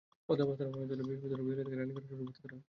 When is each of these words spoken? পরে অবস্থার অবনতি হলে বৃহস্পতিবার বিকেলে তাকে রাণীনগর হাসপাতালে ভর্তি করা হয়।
পরে 0.27 0.41
অবস্থার 0.45 0.67
অবনতি 0.69 0.91
হলে 0.93 1.03
বৃহস্পতিবার 1.07 1.41
বিকেলে 1.45 1.61
তাকে 1.67 1.77
রাণীনগর 1.79 2.01
হাসপাতালে 2.01 2.23
ভর্তি 2.27 2.39
করা 2.41 2.53
হয়। 2.55 2.59